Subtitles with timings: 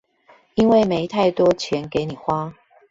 [0.55, 2.55] 因為沒太多錢給你花